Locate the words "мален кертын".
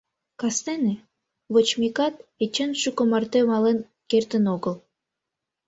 3.49-4.45